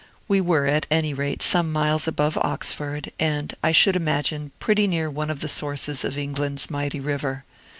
[0.27, 5.11] We were, at any rate, some miles above Oxford, and, I should imagine, pretty near
[5.11, 7.45] one of the sources of England's mighty river.